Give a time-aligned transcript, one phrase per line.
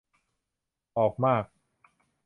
[0.97, 1.43] ออกมาก